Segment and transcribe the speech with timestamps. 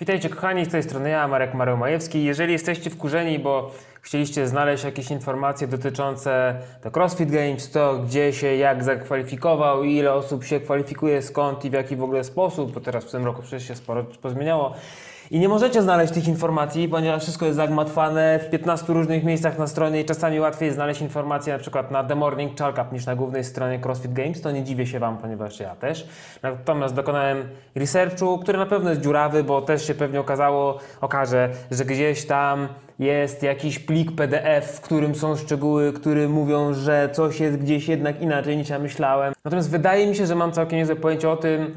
[0.00, 2.24] Witajcie kochani, z tej strony ja, Marek Mareł Majewski.
[2.24, 3.70] Jeżeli jesteście wkurzeni, bo
[4.02, 10.44] chcieliście znaleźć jakieś informacje dotyczące do CrossFit Games, to gdzie się, jak zakwalifikował, ile osób
[10.44, 13.68] się kwalifikuje, skąd i w jaki w ogóle sposób, bo teraz w tym roku przecież
[13.68, 14.74] się sporo pozmieniało.
[15.30, 19.66] I nie możecie znaleźć tych informacji, ponieważ wszystko jest zagmatwane w 15 różnych miejscach na
[19.66, 23.44] stronie i czasami łatwiej znaleźć informacje na przykład na The Morning Chalk niż na głównej
[23.44, 24.40] stronie CrossFit Games.
[24.40, 26.08] To nie dziwię się Wam, ponieważ ja też.
[26.42, 31.84] Natomiast dokonałem researchu, który na pewno jest dziurawy, bo też się pewnie okazało, okaże, że
[31.84, 32.68] gdzieś tam
[32.98, 38.20] jest jakiś plik PDF, w którym są szczegóły, które mówią, że coś jest gdzieś jednak
[38.20, 39.34] inaczej niż ja myślałem.
[39.44, 41.76] Natomiast wydaje mi się, że mam całkiem niezłe pojęcie o tym,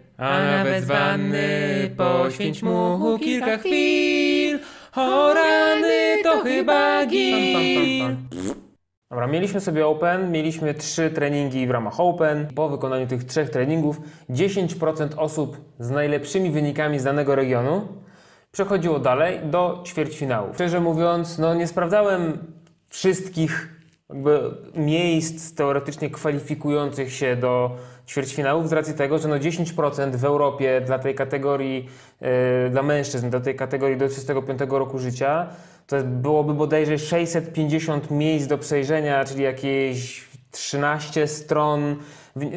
[0.21, 1.49] a nawet z wanny
[1.97, 4.59] poświęć mu kilka chwil
[4.95, 8.07] o rany to chyba git
[9.11, 12.47] Dobra, mieliśmy sobie Open, mieliśmy trzy treningi w ramach Open.
[12.55, 17.87] Po wykonaniu tych trzech treningów 10% osób z najlepszymi wynikami z danego regionu
[18.51, 20.53] przechodziło dalej do ćwierćfinału.
[20.53, 22.37] Szczerze mówiąc, no nie sprawdzałem
[22.89, 23.80] wszystkich
[24.13, 27.71] jakby miejsc teoretycznie kwalifikujących się do
[28.07, 31.89] ćwierćfinałów z racji tego, że no 10% w Europie dla tej kategorii,
[32.21, 32.27] yy,
[32.69, 35.47] dla mężczyzn, dla tej kategorii do 35 roku życia,
[35.87, 41.95] to byłoby bodajże 650 miejsc do przejrzenia, czyli jakieś 13 stron.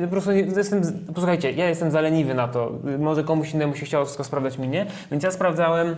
[0.02, 2.72] Po prostu jestem, posłuchajcie, ja jestem zaleniwy na to.
[2.98, 4.86] Może komuś innemu się chciało wszystko sprawdzać, mi nie.
[5.10, 5.96] Więc ja sprawdzałem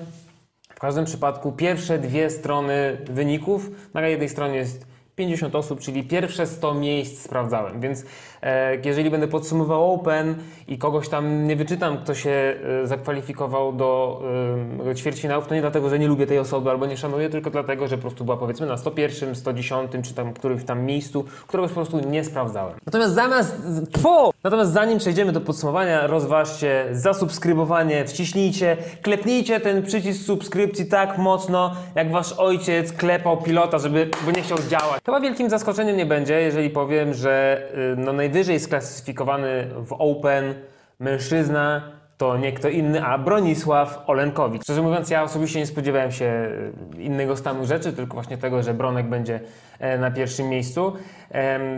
[0.74, 3.70] w każdym przypadku pierwsze dwie strony wyników.
[3.94, 7.80] Na jednej stronie jest 50 osób, czyli pierwsze 100 miejsc sprawdzałem.
[7.80, 8.04] Więc
[8.42, 10.34] e, jeżeli będę podsumował Open
[10.68, 14.22] i kogoś tam nie wyczytam, kto się e, zakwalifikował do
[14.90, 17.88] e, ćwierćfinałów, to nie dlatego, że nie lubię tej osoby albo nie szanuję, tylko dlatego,
[17.88, 21.74] że po prostu była powiedzmy na 101, 110 czy tam którymś tam miejscu, któregoś po
[21.74, 22.74] prostu nie sprawdzałem.
[22.86, 23.56] Natomiast zamiast...
[23.92, 24.32] Tfu!
[24.44, 32.12] Natomiast zanim przejdziemy do podsumowania, rozważcie zasubskrybowanie, wciśnijcie, klepnijcie ten przycisk subskrypcji tak mocno, jak
[32.12, 35.02] wasz ojciec klepał pilota, żeby, bo nie chciał działać.
[35.06, 37.62] Chyba wielkim zaskoczeniem nie będzie, jeżeli powiem, że
[37.92, 40.54] y, no, najwyżej sklasyfikowany w Open
[41.00, 44.62] mężczyzna to nie kto inny, a Bronisław Olenkowicz.
[44.62, 46.48] Szczerze mówiąc, ja osobiście nie spodziewałem się
[46.96, 49.40] y, innego stanu rzeczy, tylko właśnie tego, że Bronek będzie
[49.78, 50.92] e, na pierwszym miejscu.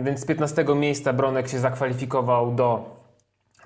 [0.03, 2.98] Więc z 15 miejsca Bronek się zakwalifikował do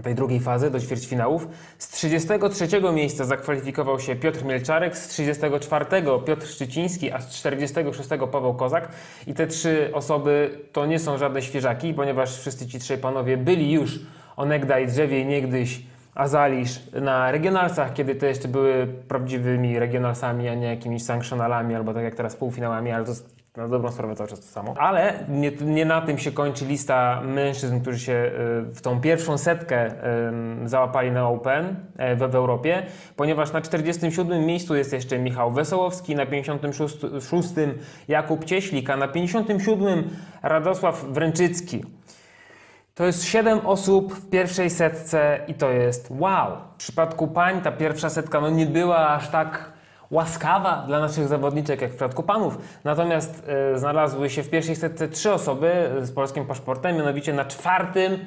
[0.01, 1.47] tej drugiej fazy, do ćwierćfinałów.
[1.77, 5.85] Z 33 miejsca zakwalifikował się Piotr Mielczarek, z 34
[6.25, 8.87] Piotr Szczyciński, a z 46 Paweł Kozak.
[9.27, 13.71] I te trzy osoby to nie są żadne świeżaki, ponieważ wszyscy ci trzej panowie byli
[13.71, 13.99] już
[14.35, 15.81] onegdaj drzewiej niegdyś
[16.15, 22.03] Azalisz na regionalsach, kiedy te jeszcze były prawdziwymi regionalsami, a nie jakimiś sanctionalami, albo tak
[22.03, 23.11] jak teraz półfinałami, ale to
[23.57, 24.73] na dobrą sprawę cały czas to samo.
[24.77, 28.31] Ale nie, nie na tym się kończy lista mężczyzn, którzy się
[28.69, 29.91] y, w tą pierwszą setkę
[30.65, 36.15] załapali na Open y, w, w Europie, ponieważ na 47 miejscu jest jeszcze Michał Wesołowski,
[36.15, 37.49] na 56
[38.07, 40.09] Jakub Cieślik, a na 57
[40.43, 41.83] Radosław Wręczycki.
[42.95, 46.57] To jest 7 osób w pierwszej setce i to jest wow.
[46.73, 49.72] W przypadku pań ta pierwsza setka no nie była aż tak
[50.13, 52.57] łaskawa dla naszych zawodniczek jak w przypadku panów.
[52.83, 58.25] Natomiast e, znalazły się w pierwszej setce trzy osoby z polskim paszportem, mianowicie na czwartym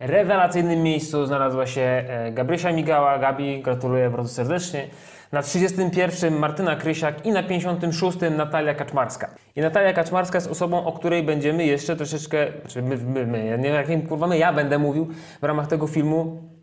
[0.00, 3.18] rewelacyjnym miejscu znalazła się e, Gabrysia Migała.
[3.18, 4.88] Gabi, gratuluję bardzo serdecznie.
[5.32, 9.30] Na 31 Martyna Krysiak i na 56 Natalia Kaczmarska.
[9.56, 13.84] I Natalia Kaczmarska jest osobą, o której będziemy jeszcze troszeczkę, czy my, my, my nie
[13.88, 15.08] wiem kurwa my, ja będę mówił
[15.40, 16.53] w ramach tego filmu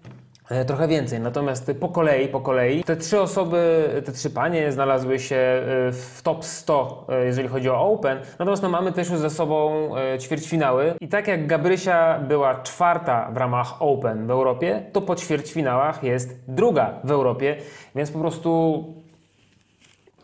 [0.67, 1.19] trochę więcej.
[1.19, 6.21] Natomiast po kolei, po kolei, te trzy osoby, te trzy panie znalazły się e, w
[6.23, 8.17] top 100, e, jeżeli chodzi o Open.
[8.39, 10.93] Natomiast no, mamy też już ze sobą e, ćwierćfinały.
[11.01, 16.39] I tak jak Gabrysia była czwarta w ramach Open w Europie, to po ćwierćfinałach jest
[16.47, 17.55] druga w Europie,
[17.95, 18.83] więc po prostu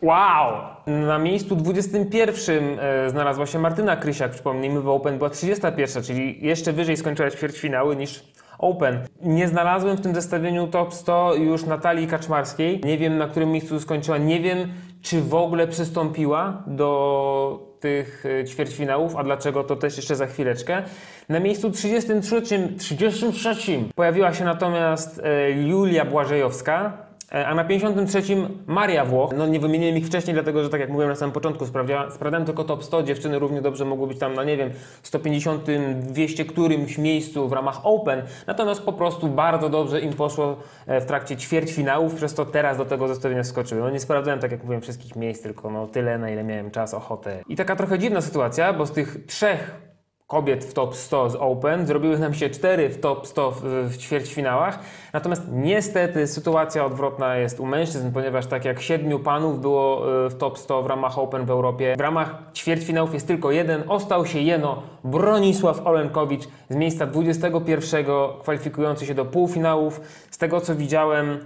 [0.02, 0.52] Wow!
[0.86, 6.72] Na miejscu 21 e, znalazła się Martyna Krysiak, przypomnijmy, w Open była 31, czyli jeszcze
[6.72, 8.24] wyżej skończyła ćwierćfinały niż
[8.58, 9.00] Open.
[9.22, 12.80] Nie znalazłem w tym zestawieniu top 100 już Natalii Kaczmarskiej.
[12.84, 14.18] Nie wiem, na którym miejscu skończyła.
[14.18, 14.68] Nie wiem,
[15.02, 20.82] czy w ogóle przystąpiła do tych e, ćwierćfinałów, a dlaczego to też jeszcze za chwileczkę.
[21.28, 22.42] Na miejscu 33,
[22.78, 23.54] 33
[23.94, 27.07] pojawiła się natomiast e, Julia Błażejowska.
[27.32, 28.22] E, A na 53
[28.66, 29.32] Maria Włoch.
[29.36, 31.66] No nie wymieniłem ich wcześniej, dlatego że tak jak mówiłem na samym początku,
[32.10, 33.02] sprawdzałem tylko top 100.
[33.02, 34.70] Dziewczyny równie dobrze mogły być tam na nie wiem
[35.02, 35.64] 150,
[36.00, 38.22] 200 którymś miejscu w ramach Open.
[38.46, 42.84] Natomiast po prostu bardzo dobrze im poszło e, w trakcie ćwierćfinałów, przez to teraz do
[42.84, 43.80] tego zestawienia skoczyły.
[43.80, 46.94] No nie sprawdzałem, tak jak mówiłem, wszystkich miejsc, tylko no tyle, na ile miałem czas,
[46.94, 47.42] ochotę.
[47.48, 49.87] I taka trochę dziwna sytuacja, bo z tych trzech
[50.28, 54.78] kobiet w top 100 z Open, zrobiły nam się cztery w top 100 w, ćwierćfinałach.
[55.12, 60.34] Natomiast niestety sytuacja odwrotna jest u mężczyzn, ponieważ tak jak siedmiu panów było y, w
[60.34, 63.82] top 100 w ramach Open w Europie, w ramach ćwierćfinałów jest tylko jeden.
[63.88, 68.06] Ostał się jeno Bronisław Olenkowicz z miejsca 21
[68.42, 70.00] kwalifikujący się do półfinałów.
[70.30, 71.38] Z tego co widziałem,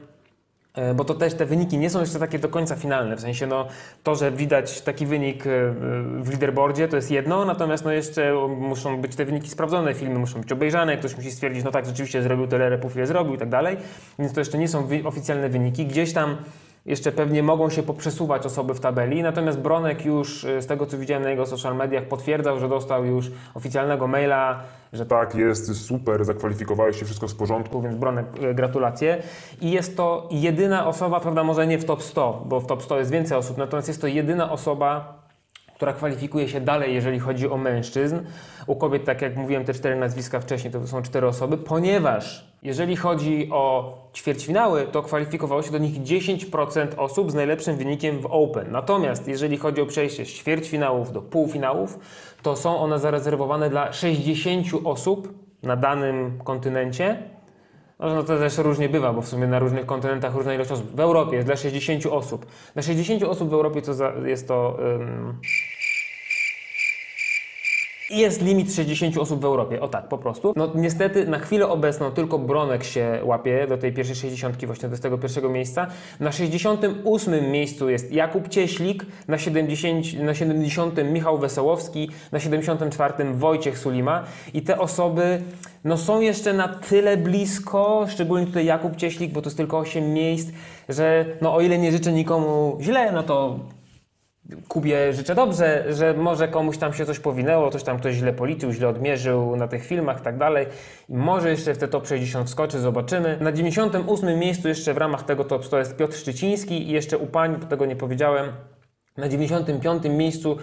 [0.94, 3.16] Bo to też te wyniki nie są jeszcze takie do końca finalne.
[3.16, 3.66] W sensie no,
[4.02, 5.50] to, że widać taki wynik e,
[6.22, 10.40] w leaderboardzie, to jest jedno, natomiast no jeszcze muszą być te wyniki sprawdzone, filmy muszą
[10.40, 13.48] być obejrzane, ktoś musi stwierdzić, no tak, rzeczywiście zrobił tyle repów, ile zrobił i tak
[13.48, 13.76] dalej.
[14.18, 15.86] Więc to jeszcze nie są oficjalne wyniki.
[15.86, 16.36] Gdzieś tam
[16.86, 20.98] jeszcze pewnie mogą się poprzesuwać osoby w tabeli, natomiast Bronek już e, z tego, co
[20.98, 24.60] widziałem na jego social mediach, potwierdzał, że dostał już oficjalnego maila,
[24.92, 27.82] że Tak, jest super, zakwalifikowałeś się, wszystko w porządku.
[27.82, 29.22] więc Bronek, e, gratulacje.
[29.60, 32.98] I jest to jedyna osoba, prawda, może nie w top 100, bo w top 100
[32.98, 35.21] jest więcej osób, natomiast jest to jedyna osoba,
[35.82, 38.18] która kwalifikuje się dalej, jeżeli chodzi o mężczyzn.
[38.66, 42.96] U kobiet, tak jak mówiłem, te cztery nazwiska wcześniej, to są cztery osoby, ponieważ jeżeli
[42.96, 48.70] chodzi o ćwierćfinały, to kwalifikowało się do nich 10% osób z najlepszym wynikiem w Open.
[48.70, 51.98] Natomiast jeżeli chodzi o przejście z ćwierćfinałów do półfinałów,
[52.42, 57.22] to są one zarezerwowane dla 60 osób na danym kontynencie.
[58.02, 60.96] No, no to też różnie bywa, bo w sumie na różnych kontynentach różna ilość osób.
[60.96, 62.46] W Europie jest dla 60 osób.
[62.74, 64.78] Dla 60 osób w Europie to za, jest to.
[68.18, 70.52] Jest limit 60 osób w Europie, o tak, po prostu.
[70.56, 74.98] No niestety na chwilę obecną tylko Bronek się łapie do tej pierwszej 60 właśnie do
[74.98, 75.86] tego pierwszego miejsca.
[76.20, 83.78] Na 68 miejscu jest Jakub Cieślik, na 70, na 70 Michał Wesołowski, na 74 Wojciech
[83.78, 84.24] Sulima
[84.54, 85.42] i te osoby
[85.84, 90.12] no są jeszcze na tyle blisko, szczególnie tutaj Jakub Cieślik, bo to jest tylko 8
[90.12, 90.48] miejsc,
[90.88, 93.58] że no o ile nie życzę nikomu źle, no to
[94.68, 98.72] Kubie życzę dobrze, że może komuś tam się coś powinęło, coś tam ktoś źle policzył,
[98.72, 100.66] źle odmierzył na tych filmach i tak dalej.
[101.08, 103.38] I może jeszcze w te top 60 skoczy, zobaczymy.
[103.40, 107.26] Na 98 miejscu jeszcze w ramach tego top 100 jest Piotr Szczyciński i jeszcze u
[107.26, 108.52] pań, bo tego nie powiedziałem,
[109.16, 110.56] na 95 miejscu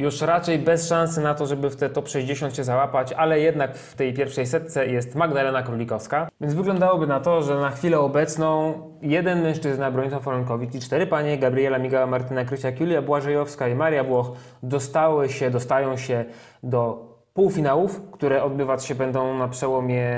[0.00, 3.76] już raczej bez szansy na to, żeby w te top 60 się załapać, ale jednak
[3.76, 6.28] w tej pierwszej setce jest Magdalena Królikowska.
[6.40, 11.38] Więc wyglądałoby na to, że na chwilę obecną jeden mężczyzna, Bronisław Olenkowicz i cztery panie,
[11.38, 14.32] Gabriela Migała, Martyna Kryciak, Julia Błażejowska i Maria Włoch
[14.62, 16.24] dostały się, dostają się
[16.62, 20.08] do półfinałów, które odbywać się będą na przełomie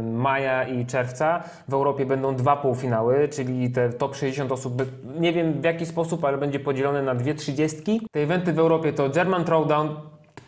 [0.00, 1.42] y, maja i czerwca.
[1.68, 4.82] W Europie będą dwa półfinały, czyli te top 60 osób,
[5.20, 8.00] nie wiem w jaki sposób, ale będzie podzielone na dwie trzydziestki.
[8.12, 9.96] Te eventy w Europie to German Throwdown,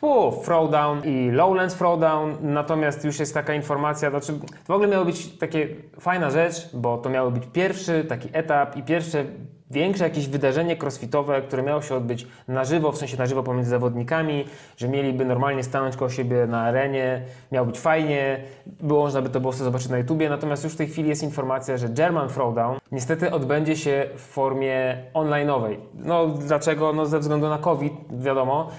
[0.01, 5.05] Pu, Throwdown i Lowlands Throwdown, natomiast już jest taka informacja, znaczy to w ogóle miało
[5.05, 5.69] być takie
[6.01, 9.25] fajna rzecz, bo to miało być pierwszy taki etap i pierwsze
[9.71, 13.71] większe jakieś wydarzenie crossfitowe, które miało się odbyć na żywo, w sensie na żywo pomiędzy
[13.71, 14.45] zawodnikami,
[14.77, 17.23] że mieliby normalnie stanąć koło siebie na arenie,
[17.53, 20.77] miało być fajnie, było można by to było sobie zobaczyć na YouTubie, natomiast już w
[20.77, 25.77] tej chwili jest informacja, że German Throwdown niestety odbędzie się w formie online'owej.
[25.95, 26.93] No dlaczego?
[26.93, 28.71] No ze względu na COVID, wiadomo.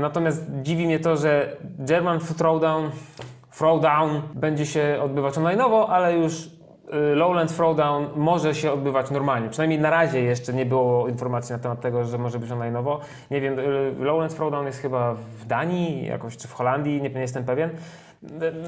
[0.00, 2.90] Natomiast dziwi mnie to, że German Throwdown,
[3.50, 6.50] Throwdown będzie się odbywać online'owo, ale już
[7.14, 9.48] Lowland Throwdown może się odbywać normalnie.
[9.48, 12.98] Przynajmniej na razie jeszcze nie było informacji na temat tego, że może być online'owo.
[13.30, 17.20] Nie wiem, y, Lowland Throwdown jest chyba w Danii jakoś, czy w Holandii, nie, nie
[17.20, 17.70] jestem pewien.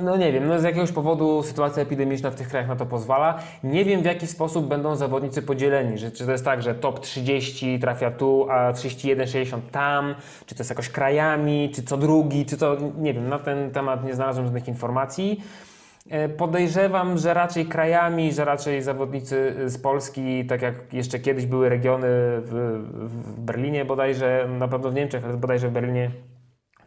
[0.02, 3.38] No nie wiem, no z jakiegoś powodu sytuacja epidemiczna w tych krajach na to pozwala.
[3.64, 7.00] Nie wiem w jaki sposób będą zawodnicy podzieleni, że, czy to jest tak, że top
[7.00, 10.14] 30 trafia tu, a 31, 60 tam,
[10.46, 14.04] czy to jest jakoś krajami, czy co drugi, czy to, nie wiem, na ten temat
[14.04, 15.40] nie znalazłem żadnych informacji.
[16.10, 21.68] E, Podejrzewam, że raczej krajami, że raczej zawodnicy z Polski, tak jak jeszcze kiedyś były
[21.68, 22.06] regiony
[22.40, 26.10] w, w Berlinie bodajże, na pewno w Niemczech, ale bodajże w Berlinie,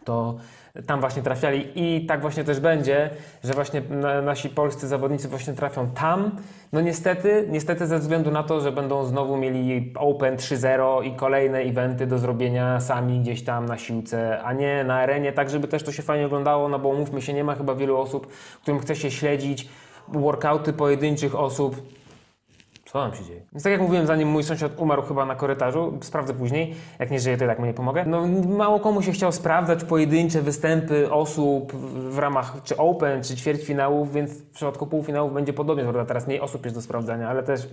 [0.03, 0.37] to
[0.85, 3.09] tam właśnie trafiali i tak właśnie też będzie,
[3.43, 6.31] że właśnie na, nasi polscy zawodnicy właśnie trafią tam.
[6.73, 11.59] No niestety, niestety ze względu na to, że będą znowu mieli Open 3.0 i kolejne
[11.59, 15.83] eventy do zrobienia sami gdzieś tam na siłce, a nie na arenie, tak żeby też
[15.83, 18.27] to się fajnie oglądało, no bo mówmy się, nie ma chyba wielu osób,
[18.61, 19.69] którym chce się śledzić
[20.07, 21.96] workouty pojedynczych osób
[22.87, 23.41] Co tam się dzieje?
[23.53, 27.19] Więc tak jak mówiłem, zanim mój sąsiad umarł chyba na korytarzu, sprawdzę później, jak nie
[27.19, 28.05] żyje, to i tak mu nie pomogę.
[28.05, 28.27] No
[28.57, 31.73] mało komu się chciał sprawdzać pojedyncze występy osób
[32.09, 36.05] w ramach czy Open, czy ćwierćfinałów, więc w przypadku półfinałów będzie podobnie, prawda?
[36.05, 37.69] Teraz mniej osób jest do sprawdzania, ale też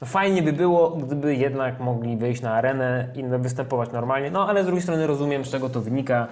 [0.00, 4.30] no, fajnie by było, gdyby jednak mogli wyjść na arenę i występować normalnie.
[4.30, 6.28] No ale z drugiej strony rozumiem, z czego to wynika.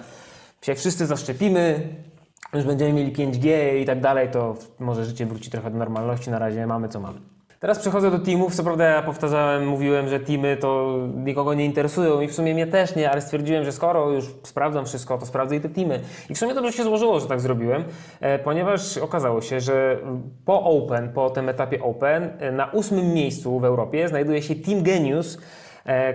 [0.61, 1.89] Się wszyscy zaszczepimy,
[2.53, 6.29] już będziemy mieli 5G i tak dalej, to może życie wróci trochę do normalności.
[6.29, 7.34] Na razie mamy co mamy.
[7.65, 8.55] Teraz przechodzę do teamów.
[8.55, 12.67] Co prawda ja powtarzałem, mówiłem, że teamy to nikogo nie interesują i w sumie mnie
[12.67, 15.99] też nie, ale stwierdziłem, że skoro już sprawdzam wszystko, to sprawdzę i te teamy.
[16.29, 17.83] I w sumie dobrze się złożyło, że tak zrobiłem,
[18.19, 19.97] e, ponieważ okazało się, że
[20.45, 24.83] po Open, po tym etapie Open, e, na ósmym miejscu w Europie znajduje się Team
[24.83, 25.37] Genius,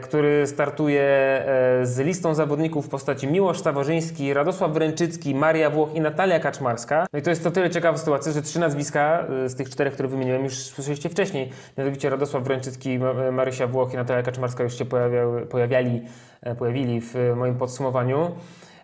[0.03, 6.01] który startuje e, z listą zawodników w postaci Miłosz Staworzyński, Radosław Wręczycki, Maria Włoch i
[6.01, 7.07] Natalia Kaczmarska.
[7.13, 9.95] No i to jest to tyle ciekawa sytuacja, że trzy nazwiska e, z tych czterech,
[9.95, 11.51] które wymieniłem, już słyszeliście wcześniej.
[11.79, 14.85] Mianowicie Radosław Wręczycki, Ma- Marysia Włoch i Natalia Kaczmarska już się
[15.51, 16.03] pojawiali,
[16.43, 18.31] e, pojawili w e, moim podsumowaniu.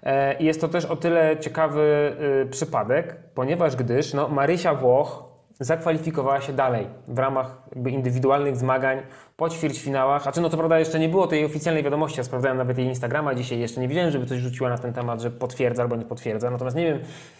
[0.02, 5.25] E, I jest to też o tyle ciekawy e, przypadek, ponieważ gdyż no, Marysia Włoch
[5.60, 8.98] zakwalifikowała się dalej w ramach indywidualnych zmagań
[9.36, 10.26] po ćwierćfinałach.
[10.26, 12.86] A czy no to prawda jeszcze nie było tej oficjalnej wiadomości, ja sprawdzałem nawet jej
[12.86, 16.04] Instagrama dzisiaj, jeszcze nie widziałem, żeby coś rzuciła na ten temat, że potwierdza albo nie
[16.04, 16.50] potwierdza.
[16.50, 16.98] Natomiast nie wiem,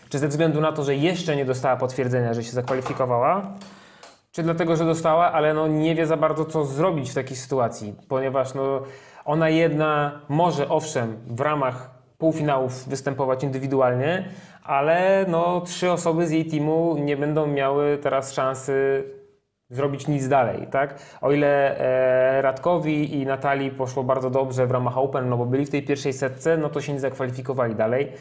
[0.08, 3.52] czy ze względu na to, że jeszcze nie dostała potwierdzenia, że się zakwalifikowała,
[4.32, 7.94] czy dlatego, że dostała, ale no nie wie za bardzo, co zrobić w takiej sytuacji,
[8.08, 8.82] ponieważ no,
[9.24, 14.28] ona jedna może owszem w ramach półfinałów występować indywidualnie,
[14.66, 19.04] ale no, trzy osoby z jej teamu nie będą miały teraz szansy
[19.70, 20.98] zrobić nic dalej, tak?
[21.20, 25.66] O ile e, Radkowi i Natalii poszło bardzo dobrze w ramach Open, no bo byli
[25.66, 28.12] w tej pierwszej setce, no to się nie zakwalifikowali dalej.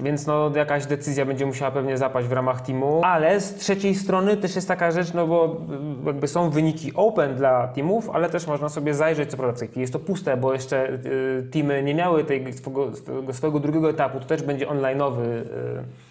[0.00, 3.00] Więc no, jakaś decyzja będzie musiała pewnie zapaść w ramach teamu.
[3.04, 5.56] Ale z trzeciej strony też jest taka rzecz, no bo
[6.02, 9.58] y, jakby są wyniki open dla teamów, ale też można sobie zajrzeć, co prawda w
[9.58, 12.92] tej chwili jest to puste, bo jeszcze y, teamy nie miały tej swojego,
[13.32, 15.20] swojego, drugiego etapu, to też będzie online'owy.
[15.20, 16.02] Y,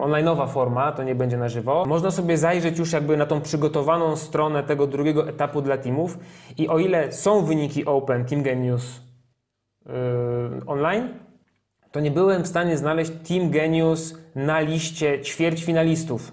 [0.00, 1.84] online'owa forma, to nie będzie na żywo.
[1.86, 6.18] Można sobie zajrzeć już jakby na tą przygotowaną stronę tego drugiego etapu dla teamów
[6.58, 9.00] i o ile są wyniki Open Team Genius
[9.86, 9.92] yy,
[10.66, 11.25] online,
[11.96, 16.32] to nie byłem w stanie znaleźć Team Genius na liście ćwierćfinalistów.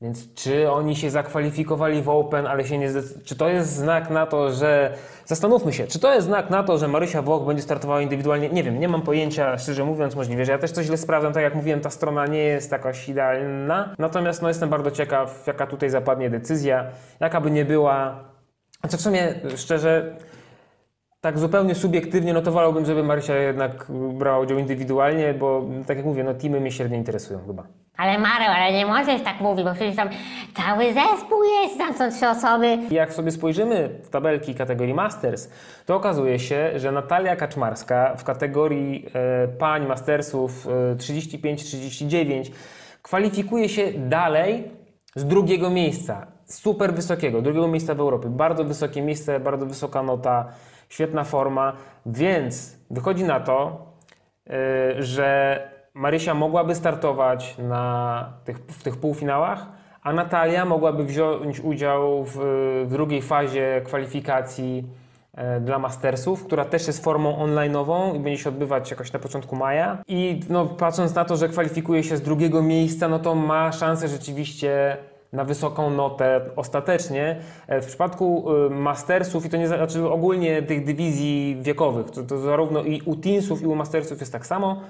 [0.00, 2.88] Więc czy oni się zakwalifikowali w Open, ale się nie?
[3.24, 4.94] Czy to jest znak na to, że.
[5.24, 8.48] Zastanówmy się, czy to jest znak na to, że Marysia Włoch będzie startowała indywidualnie?
[8.48, 11.32] Nie wiem, nie mam pojęcia, szczerze mówiąc, możliwe, że ja też coś źle sprawdzam.
[11.32, 13.94] Tak jak mówiłem, ta strona nie jest jakaś idealna.
[13.98, 16.86] Natomiast no, jestem bardzo ciekaw, jaka tutaj zapadnie decyzja,
[17.20, 18.24] jaka by nie była.
[18.80, 20.16] Znaczy, w sumie, szczerze,
[21.20, 26.06] tak zupełnie subiektywnie, no to wolałbym, żeby Marysia jednak brała udział indywidualnie, bo tak jak
[26.06, 27.66] mówię, no teamy mnie średnio interesują chyba.
[27.96, 30.08] Ale Marek, ale nie możesz tak mówić, bo przecież tam
[30.56, 32.78] cały zespół jest, tam są trzy osoby.
[32.90, 35.50] Jak sobie spojrzymy w tabelki kategorii Masters,
[35.86, 42.50] to okazuje się, że Natalia Kaczmarska w kategorii e, pań Mastersów e, 35-39
[43.02, 44.70] kwalifikuje się dalej
[45.14, 48.28] z drugiego miejsca, super wysokiego, drugiego miejsca w Europie.
[48.28, 50.52] Bardzo wysokie miejsce, bardzo wysoka nota,
[50.90, 51.72] świetna forma,
[52.06, 53.86] więc wychodzi na to,
[54.46, 55.60] y, że
[55.94, 59.66] Marysia mogłaby startować na tych, w tych półfinałach,
[60.02, 62.36] a Natalia mogłaby wziąć udział w,
[62.86, 64.84] w drugiej fazie kwalifikacji
[65.34, 69.56] e, dla Mastersów, która też jest formą online'ową i będzie się odbywać jakoś na początku
[69.56, 69.98] maja.
[70.08, 74.08] I no, patrząc na to, że kwalifikuje się z drugiego miejsca, no to ma szansę
[74.08, 74.96] rzeczywiście
[75.32, 77.36] na wysoką notę ostatecznie.
[77.68, 82.38] E, W przypadku y, Mastersów, i to nie znaczy ogólnie tych dywizji wiekowych, to, to
[82.38, 84.80] zarówno i u Teensów, i u Mastersów jest tak samo.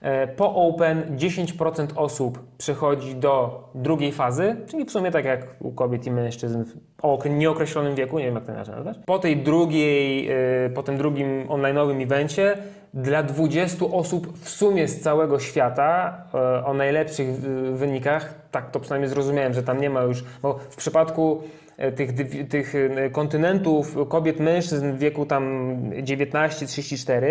[0.00, 5.72] E, Po Open 10% osób przechodzi do drugiej fazy, czyli w sumie tak jak u
[5.72, 6.64] kobiet i mężczyzn
[7.02, 8.96] o nieokreślonym wieku, nie wiem jak to nazwać.
[9.06, 12.56] Po tej drugiej, e, po tym drugim online'owym evencie
[12.96, 17.40] dla 20 osób w sumie z całego świata e, o najlepszych
[17.72, 21.42] wynikach, tak to przynajmniej zrozumiałem, że tam nie ma już, bo w przypadku
[21.76, 22.10] e, tych,
[22.48, 27.26] tych e, kontynentów kobiet, mężczyzn w wieku tam 19-34,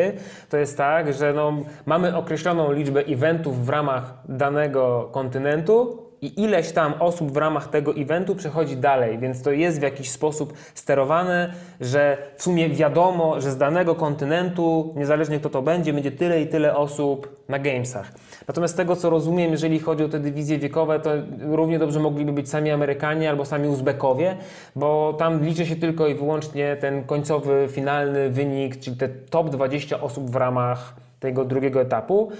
[0.49, 1.53] to jest tak, że no,
[1.85, 7.93] mamy określoną liczbę eventów w ramach danego kontynentu i ileś tam osób w ramach tego
[7.95, 13.51] eventu przechodzi dalej, więc to jest w jakiś sposób sterowane, że w sumie wiadomo, że
[13.51, 18.11] z danego kontynentu, niezależnie kto to będzie, będzie tyle i tyle osób na Gamesach.
[18.47, 22.31] Natomiast z tego co rozumiem, jeżeli chodzi o te dywizje wiekowe, to równie dobrze mogliby
[22.31, 24.37] być sami Amerykanie albo sami Uzbekowie,
[24.75, 30.01] bo tam liczy się tylko i wyłącznie ten końcowy, finalny wynik, czyli te top 20
[30.01, 32.31] osób w ramach tego drugiego etapu.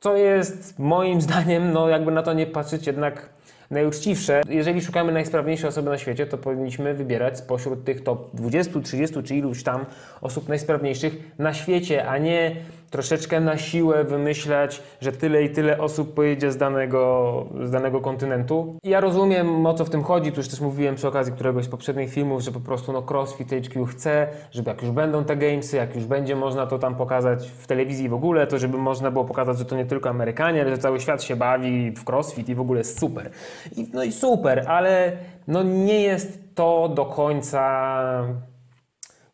[0.00, 3.37] Co jest moim zdaniem, no jakby na to nie patrzeć, jednak
[3.70, 4.42] najuczciwsze.
[4.48, 9.34] Jeżeli szukamy najsprawniejszej osoby na świecie, to powinniśmy wybierać spośród tych top 20, 30 czy
[9.34, 9.86] iluś tam
[10.20, 12.56] osób najsprawniejszych na świecie, a nie
[12.90, 18.76] troszeczkę na siłę wymyślać, że tyle i tyle osób pojedzie z danego, z danego kontynentu.
[18.82, 21.64] I Ja rozumiem, o co w tym chodzi, tu już też mówiłem przy okazji któregoś
[21.64, 25.36] z poprzednich filmów, że po prostu no CrossFit HQ chce, żeby jak już będą te
[25.36, 29.10] gamesy, jak już będzie można to tam pokazać w telewizji w ogóle, to żeby można
[29.10, 32.48] było pokazać, że to nie tylko Amerykanie, ale że cały świat się bawi w CrossFit
[32.48, 33.30] i w ogóle jest super.
[33.76, 35.12] I, no i super, ale
[35.46, 37.88] no nie jest to do końca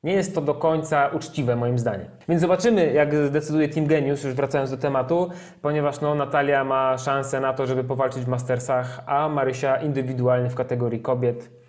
[0.05, 2.07] nie jest to do końca uczciwe moim zdaniem.
[2.29, 5.31] Więc zobaczymy, jak zdecyduje Team Genius, już wracając do tematu,
[5.63, 10.55] ponieważ no, Natalia ma szansę na to, żeby powalczyć w Mastersach, a Marysia indywidualnie w
[10.55, 11.64] kategorii kobiet.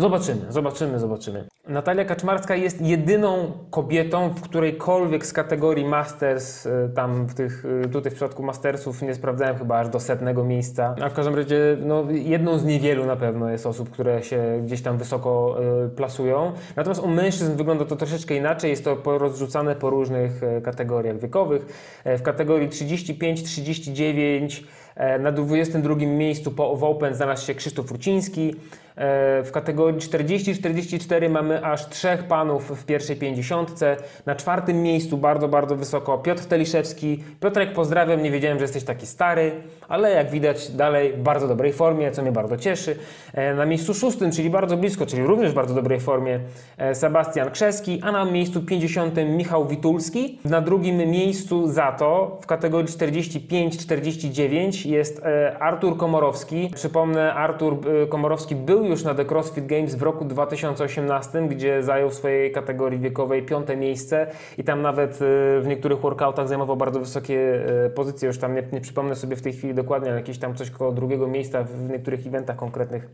[0.00, 1.44] Zobaczymy, zobaczymy, zobaczymy.
[1.68, 7.88] Natalia Kaczmarska jest jedyną kobietą w którejkolwiek z kategorii Masters, y, tam w tych, y,
[7.88, 11.76] tutaj w przypadku Mastersów nie sprawdzałem chyba aż do setnego miejsca, a w każdym razie
[11.80, 16.52] no, jedną z niewielu na pewno jest osób, które się gdzieś tam wysoko y, plasują.
[16.76, 21.66] Natomiast u mężczyzn wygląda to troszeczkę inaczej, jest to porozrzucane po różnych e, kategoriach wiekowych.
[22.04, 24.62] E, W kategorii 35-39
[24.96, 28.54] e, na 22 miejscu po w Open znalazł się Krzysztof Ruciński.
[29.00, 33.96] E, W kategorii 40-44 mamy aż trzech panów w pierwszej pięćdziesiątce.
[34.26, 37.24] Na czwartym miejscu bardzo, bardzo wysoko Piotr Teliszewski.
[37.40, 39.52] Piotrek, pozdrawiam, nie wiedziałem, że jesteś taki stary,
[39.88, 42.96] ale jak widać dalej w bardzo dobrej formie, co mnie bardzo cieszy.
[43.34, 46.40] E, Na miejscu szóstym, czyli bardzo blisko, czyli również w bardzo dobrej formie
[46.78, 50.38] e, Sebastian Krzeski, a na miejscu 50 Michał Witulski.
[50.44, 55.22] Na drugim miejscu za to w kategorii 45-49 jest
[55.60, 56.70] Artur Komorowski.
[56.74, 57.76] Przypomnę, Artur
[58.08, 62.98] Komorowski był już na The CrossFit Games w roku 2018, gdzie zajął w swojej kategorii
[62.98, 64.26] wiekowej piąte miejsce
[64.58, 65.16] i tam nawet e,
[65.60, 68.26] w niektórych workoutach zajmował bardzo wysokie e, pozycje.
[68.26, 70.92] Już tam nie, nie przypomnę sobie w tej chwili dokładnie, ale jakieś tam coś koło
[70.92, 73.08] drugiego miejsca w niektórych eventach konkretnych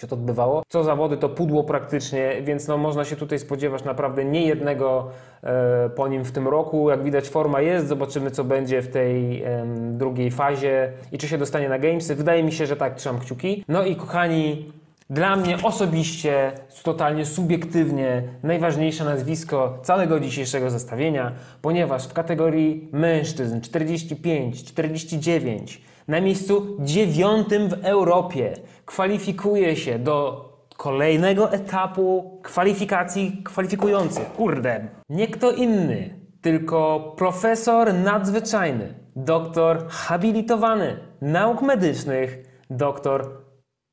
[0.00, 0.62] się to odbywało.
[0.68, 5.10] Co zawody to pudło praktycznie, więc no można się tutaj spodziewać naprawdę nie jednego
[5.42, 6.90] e, po nim w tym roku.
[6.90, 9.44] Jak widać forma jest, zobaczymy co będzie w tej
[9.90, 12.14] drugiej fazie i czy się dostanie na Gamesy.
[12.14, 13.64] Wydaje mi się, że tak, trzymam kciuki.
[13.68, 14.72] No i kochani,
[15.10, 16.52] dla mnie osobiście,
[16.82, 27.68] totalnie subiektywnie, najważniejsze nazwisko całego dzisiejszego zestawienia, ponieważ w kategorii mężczyzn 45-49 na miejscu dziewiątym
[27.68, 28.52] w Europie
[28.84, 34.32] kwalifikuje się do kolejnego etapu kwalifikacji kwalifikujących.
[34.32, 42.38] Kurde, nie kto inny, tylko profesor nadzwyczajny, doktor habilitowany nauk medycznych,
[42.70, 43.49] doktor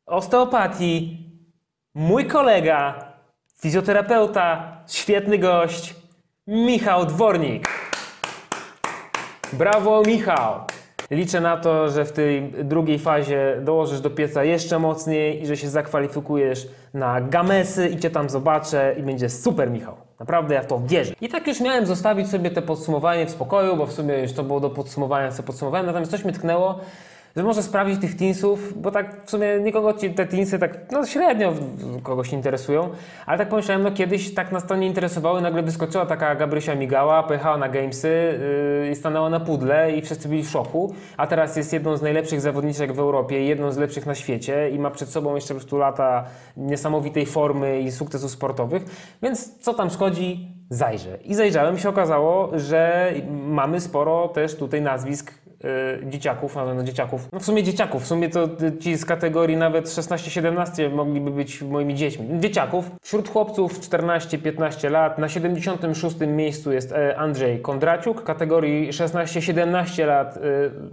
[0.08, 1.18] osteopatii,
[1.96, 3.14] mój kolega,
[3.62, 5.96] fizjoterapeuta, świetny gość,
[6.48, 7.70] Michał Dwornik.
[9.54, 10.60] Brawo, Michał!
[11.12, 15.58] Liczę na to, że w tej drugiej fazie dołożysz do pieca jeszcze mocniej i że
[15.58, 19.96] się zakwalifikujesz na gamesy i cię tam zobaczę i będzie super, Michał.
[20.20, 21.14] Naprawdę ja w to wierzę.
[21.22, 24.44] I tak już miałem zostawić sobie te podsumowanie w spokoju, bo w sumie już to
[24.44, 26.80] było do podsumowania, co podsumowałem, natomiast coś mnie tknęło,
[27.38, 31.06] że może sprawdzić tych teensów, bo tak w sumie nikogo ci te teensy tak no
[31.06, 31.54] średnio
[32.04, 32.90] kogoś interesują,
[33.26, 37.24] ale tak pomyślałem, no kiedyś tak nas to nie interesowało, nagle wyskoczyła taka Gabrysia Migała,
[37.24, 38.40] pojechała na Gamesy
[38.84, 42.02] yy, i stanęła na pudle i wszyscy byli w szoku, a teraz jest jedną z
[42.02, 45.60] najlepszych zawodniczek w Europie, jedną z lepszych na świecie i ma przed sobą jeszcze po
[45.60, 46.26] prostu lata
[46.58, 48.84] niesamowitej formy i sukcesów sportowych,
[49.24, 51.18] więc co tam szkodzi, zajrzę.
[51.26, 57.28] I zajrzałem i się okazało, że mamy sporo też tutaj nazwisk y, dzieciaków, no, dzieciaków,
[57.34, 61.62] no w sumie dzieciaków, w sumie to y, ci z kategorii nawet 16-17 mogliby być
[61.62, 62.40] moimi dziećmi.
[62.40, 62.92] Dzieciaków.
[63.02, 68.22] Wśród chłopców 14-15 lat na 76 miejscu jest e, Andrzej Kondraciuk.
[68.22, 70.42] W kategorii 16-17 lat y,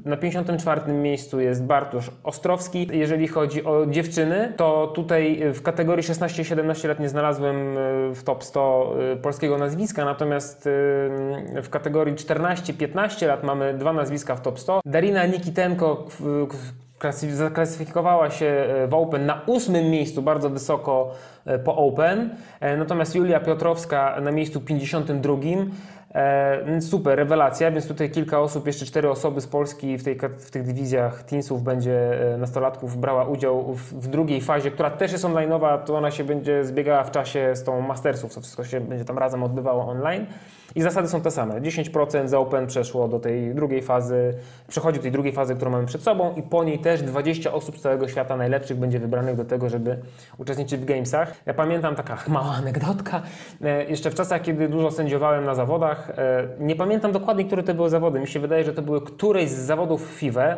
[0.05, 2.88] na 54 miejscu jest Bartosz Ostrowski.
[2.92, 7.74] Jeżeli chodzi o dziewczyny, to tutaj y, w kategorii 16-17 lat nie znalazłem
[8.14, 10.68] w top 100 y, polskiego nazwiska, natomiast
[11.62, 14.80] w kategorii 14-15 lat mamy dwa nazwiska w top 100.
[14.84, 16.06] Darina Nikitenko
[17.30, 21.14] zaklasyfikowała się e, w Open na ósmym miejscu, bardzo wysoko
[21.46, 25.36] e, po Open, E, natomiast Julia Piotrowska na miejscu 52.
[26.14, 30.50] E, super, rewelacja, więc tutaj kilka osób, jeszcze cztery osoby z Polski w, tej, w
[30.50, 35.24] tych dywizjach teensów będzie e, nastolatków brała udział w, w drugiej fazie, która też jest
[35.24, 39.05] online'owa, to ona się będzie zbiegała w czasie z tą Mastersów, to wszystko się będzie
[39.05, 40.27] tam razem odbywało online.
[40.74, 41.61] I zasady są te same.
[41.61, 44.35] 10% za Open przeszło do tej drugiej fazy,
[44.68, 47.79] przechodzi do tej drugiej fazy, którą mamy przed sobą i po niej też 20 osób
[47.79, 49.98] z całego świata najlepszych będzie wybranych do tego, żeby
[50.38, 51.35] uczestniczyć w Gamesach.
[51.46, 53.22] Ja pamiętam taka mała anegdotka,
[53.62, 57.74] e, jeszcze w czasach, kiedy dużo sędziowałem na zawodach, e, nie pamiętam dokładnie, które to
[57.74, 58.20] były zawody.
[58.20, 60.56] Mi się wydaje, że to były któreś z zawodów FIWE,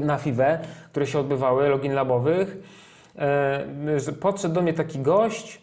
[0.00, 0.58] na FIWE,
[0.90, 2.56] które się odbywały, login labowych,
[3.18, 5.62] e, podszedł do mnie taki gość,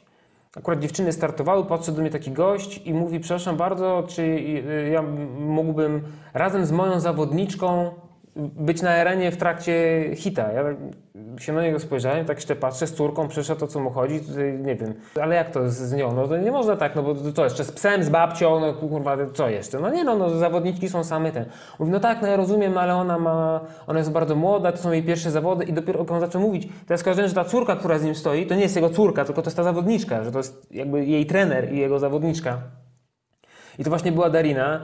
[0.57, 5.01] akurat dziewczyny startowały, podszedł do mnie taki gość i mówi, przepraszam bardzo, czy y, ja
[5.39, 6.01] mógłbym
[6.33, 7.91] razem z moją zawodniczką
[8.35, 10.51] być na arenie w trakcie hita.
[10.51, 10.63] Ja
[11.39, 14.59] się na niego spojrzałem, tak jeszcze patrzę, z córką przyszedł, o co mu chodzi, tutaj
[14.59, 14.93] nie wiem.
[15.21, 16.13] Ale jak to z, nią?
[16.15, 18.73] No to nie można tak, no bo to co, jeszcze z psem, z babcią, no
[18.73, 19.79] kurwa, co jeszcze?
[19.79, 21.45] No nie no, no zawodniczki są same ten.
[21.79, 24.91] Mówi, no tak, no ja rozumiem, ale ona ma, ona jest bardzo młoda, to są
[24.91, 27.99] jej pierwsze zawody i dopiero on zaczął mówić, to ja skojarzyłem, że ta córka, która
[27.99, 30.37] z nim stoi, to nie jest jego córka, tylko to jest ta zawodniczka, że to
[30.37, 32.57] jest jakby jej trener i jego zawodniczka.
[33.79, 34.81] I to właśnie była Darina.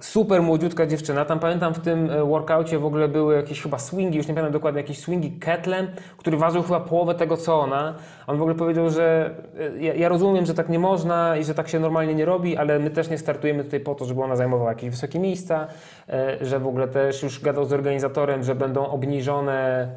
[0.00, 1.24] Super młodziutka dziewczyna.
[1.24, 4.52] Tam pamiętam w tym e, workoucie w ogóle były jakieś chyba swingi, już nie pamiętam
[4.52, 7.94] dokładnie, jakieś swingi Ketlem, który ważył chyba połowę tego co ona.
[8.26, 11.54] On w ogóle powiedział, że e, ja, ja rozumiem, że tak nie można i że
[11.54, 14.36] tak się normalnie nie robi, ale my też nie startujemy tutaj po to, żeby ona
[14.36, 15.66] zajmowała jakieś wysokie miejsca,
[16.08, 19.88] e, że w ogóle też już gadał z organizatorem, że będą obniżone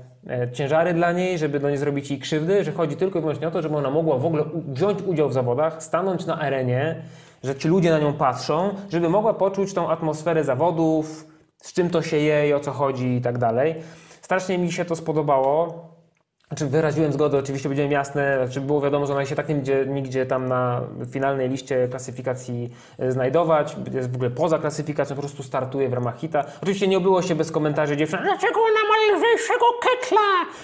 [0.54, 3.52] ciężary dla niej, żeby no nie zrobić jej krzywdy, że chodzi tylko i wyłącznie o
[3.52, 7.02] to, żeby ona mogła w ogóle wziąć udział w zawodach, stanąć na arenie,
[7.44, 12.02] że ci ludzie na nią patrzą, żeby mogła poczuć tą atmosferę zawodów, z czym to
[12.02, 13.76] się je i o co chodzi i tak dalej.
[14.22, 15.91] Strasznie mi się to spodobało.
[16.52, 19.86] Znaczy wyraziłem zgodę, oczywiście powiedziałem jasne, znaczy było wiadomo, że ona się tak nie będzie
[19.88, 25.44] nigdzie tam na finalnej liście klasyfikacji e, znajdować, jest w ogóle poza klasyfikacją, po prostu
[25.44, 26.44] startuje w ramach hita.
[26.62, 30.56] Oczywiście nie obyło się bez komentarzy dziewczyn, dlaczego ona ma lżejszego ketla?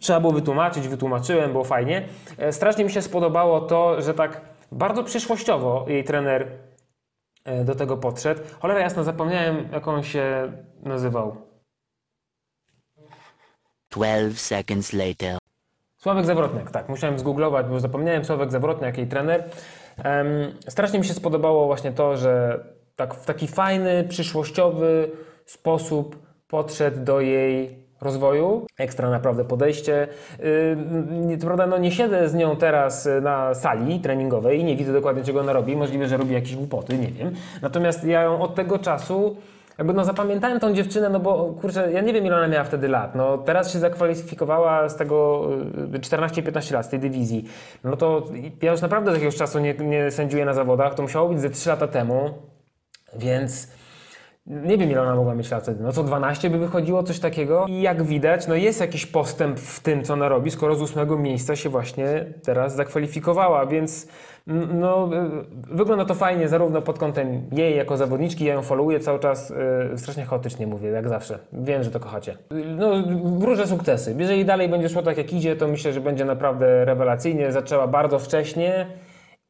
[0.00, 2.08] Trzeba było wytłumaczyć, wytłumaczyłem, było fajnie.
[2.38, 4.40] E, Strasznie mi się spodobało to, że tak
[4.72, 6.46] bardzo przyszłościowo jej trener
[7.44, 8.40] e, do tego podszedł.
[8.60, 11.47] Cholera jasna, zapomniałem jak on się nazywał.
[13.98, 15.38] 12 seconds later.
[15.96, 19.44] Sławek Zawrotniak, tak, musiałem zgooglować, bo zapomniałem Sławek Zawrotniak, jej trener.
[20.04, 20.28] Em,
[20.68, 22.64] strasznie mi się spodobało właśnie to, że
[22.96, 25.10] tak w taki fajny, przyszłościowy
[25.46, 26.16] sposób
[26.48, 28.66] podszedł do jej rozwoju.
[28.78, 30.08] Ekstra naprawdę podejście.
[31.28, 34.92] Yy, prawda, no nie siedzę z nią teraz y, na sali treningowej i nie widzę
[34.92, 35.76] dokładnie czego ona robi.
[35.76, 37.34] Możliwe, że robi jakieś głupoty, nie wiem.
[37.62, 39.36] Natomiast ja ją od tego czasu
[39.78, 42.88] jakby no zapamiętałem tą dziewczynę, no bo kurczę, ja nie wiem ile ona miała wtedy
[42.88, 43.14] lat.
[43.14, 45.48] No teraz się zakwalifikowała z tego
[45.94, 47.44] y, 14-15 lat, z tej dywizji.
[47.84, 48.22] No to
[48.62, 51.50] ja już naprawdę z jakiegoś czasu nie, nie sędziuję na zawodach, to musiało być ze
[51.50, 52.30] 3 lata temu,
[53.16, 53.68] więc
[54.48, 57.66] nie wiem ile ona mogła mieć lat wtedy, no co 12 by wychodziło, coś takiego.
[57.68, 61.18] I jak widać, no jest jakiś postęp w tym, co ona robi, skoro z ósmego
[61.18, 64.08] miejsca się właśnie teraz zakwalifikowała, więc
[64.74, 65.10] no,
[65.70, 69.50] y, wygląda to fajnie zarówno pod kątem jej jako zawodniczki, ja ją followuję cały czas,
[69.94, 71.38] y, strasznie chaotycznie mówię, jak zawsze.
[71.52, 72.36] Wiem, że to kochacie.
[72.76, 72.92] No,
[73.38, 74.14] wróżę sukcesy.
[74.18, 77.52] Jeżeli dalej będzie szło tak jak idzie, to myślę, że będzie naprawdę rewelacyjnie.
[77.52, 78.86] Zaczęła bardzo wcześnie.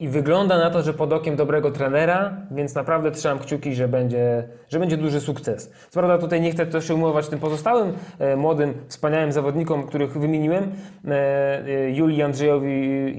[0.01, 4.49] I wygląda na to, że pod okiem dobrego trenera, więc naprawdę trzymam kciuki, że będzie,
[4.69, 5.73] że będzie duży sukces.
[5.91, 10.13] Co prawda tutaj nie chcę też się umować tym pozostałym e, młodym, wspaniałym zawodnikom, których
[10.13, 10.73] wymieniłem,
[11.09, 12.71] e, e, Julii, Andrzejowi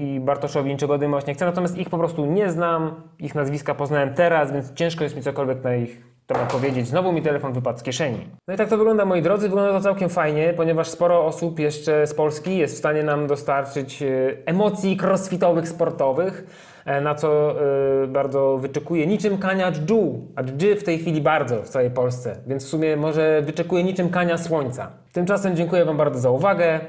[0.02, 4.14] i Bartoszowi niczego dymować nie chcę, natomiast ich po prostu nie znam, ich nazwiska poznałem
[4.14, 6.86] teraz, więc ciężko jest mi cokolwiek na ich temat powiedzieć.
[6.86, 8.28] Znowu mi telefon wypadł z kieszeni.
[8.48, 9.48] No i tak to wygląda, moi drodzy.
[9.48, 14.02] Wygląda to całkiem fajnie, ponieważ sporo osób jeszcze z Polski jest w stanie nam dostarczyć
[14.02, 14.06] e,
[14.46, 16.46] emocji crossfitowych, sportowych,
[16.84, 17.54] e, na co
[18.02, 19.06] e, bardzo wyczekuję.
[19.06, 22.96] Niczym Kania Dżdżu, a Dżdży w tej chwili bardzo w całej Polsce, więc w sumie
[22.96, 24.90] może wyczekuję niczym Kania Słońca.
[25.12, 26.80] Tymczasem dziękuję Wam bardzo za uwagę.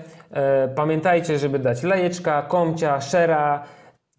[0.75, 3.63] Pamiętajcie, żeby dać lajeczka, komcia, szera,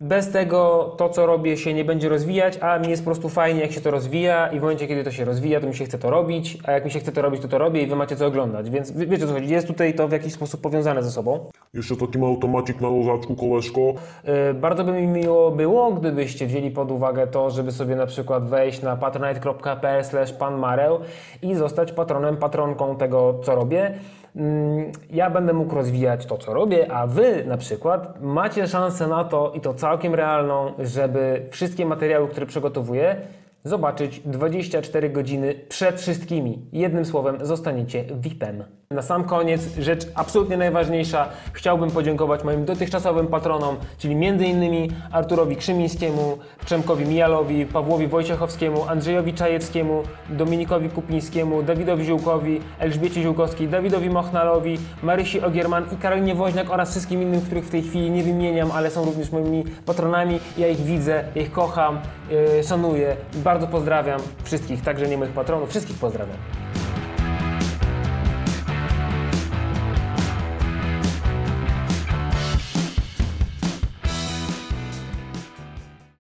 [0.02, 3.60] bez tego to, co robię, się nie będzie rozwijać, a mi jest po prostu fajnie,
[3.60, 5.98] jak się to rozwija i w momencie, kiedy to się rozwija, to mi się chce
[5.98, 8.16] to robić, a jak mi się chce to robić, to to robię i wy macie
[8.16, 11.02] co oglądać, więc wie- wiecie o co chodzi, jest tutaj to w jakiś sposób powiązane
[11.02, 11.50] ze sobą.
[11.74, 13.80] Jeszcze taki automacik na lożaczku, koleżko.
[13.80, 18.44] Yy, Bardzo by mi miło było, gdybyście wzięli pod uwagę to, żeby sobie na przykład
[18.48, 20.04] wejść na patronite.pl
[20.38, 20.98] panmareł
[21.42, 23.94] i zostać patronem, patronką tego, co robię.
[24.36, 29.24] Mm, Ja będę mógł rozwijać to, co robię, a wy na przykład macie szansę na
[29.24, 33.16] to i to całkiem realną, żeby wszystkie materiały, które przygotowuję,
[33.64, 36.66] zobaczyć 24 godziny przed wszystkimi.
[36.72, 38.64] Jednym słowem, zostaniecie VIP-em.
[38.92, 44.94] Na sam koniec, rzecz absolutnie najważniejsza, chciałbym podziękować moim dotychczasowym patronom, czyli m.in.
[45.12, 54.10] Arturowi Krzymińskiemu, Przemkowi Mijalowi, Pawłowi Wojciechowskiemu, Andrzejowi Czajewskiemu, Dominikowi Kupińskiemu, Dawidowi Ziółkowi, Elżbiecie Ziółkowskiej, Dawidowi
[54.10, 58.70] Mochnalowi, Marysi Ogierman i Karolinie Woźniak oraz wszystkim innym, których w tej chwili nie wymieniam,
[58.70, 60.40] ale są również moimi patronami.
[60.58, 61.98] Ja ich widzę, ich kocham,
[62.30, 63.16] yy, szanuję.
[63.34, 66.36] Bardzo pozdrawiam wszystkich, także nie moich patronów, wszystkich pozdrawiam.